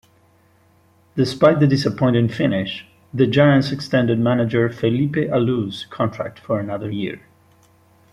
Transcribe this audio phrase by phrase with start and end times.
[1.15, 7.21] Despite the disappointing finish, the Giants extended manager Felipe Alou's contract for another year.